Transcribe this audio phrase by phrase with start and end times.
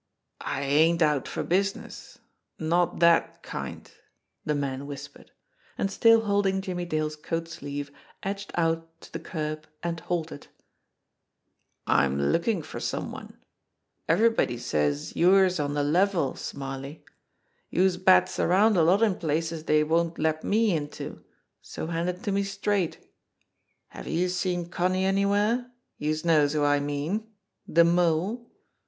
[0.47, 2.17] "I ain't out for business
[2.57, 3.87] not dat kind,"
[4.43, 5.33] the man whispered r
[5.77, 7.91] and still holding Jimmie Dale's coat sleeve,
[8.23, 10.47] edged out to the curb and halted.
[11.85, 13.43] "I'm lookin' for some one.
[14.09, 17.05] Every body says youse're on de level, Smarly.
[17.69, 21.23] Youse bats around a lot in places dey won't let me into,
[21.61, 23.07] so hand it to me straight.
[23.89, 27.31] Have youse seen Connie anywhere, youse knows who I mean,
[27.71, 28.49] deMole?"